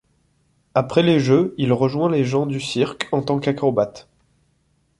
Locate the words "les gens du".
2.09-2.59